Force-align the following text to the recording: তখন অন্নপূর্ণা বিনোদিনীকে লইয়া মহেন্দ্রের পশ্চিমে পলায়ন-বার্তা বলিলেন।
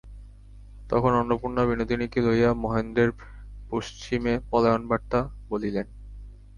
তখন 0.89 1.11
অন্নপূর্ণা 1.13 1.63
বিনোদিনীকে 1.65 2.19
লইয়া 2.21 2.51
মহেন্দ্রের 2.63 3.09
পশ্চিমে 3.71 4.33
পলায়ন-বার্তা 4.49 5.19
বলিলেন। 5.49 5.87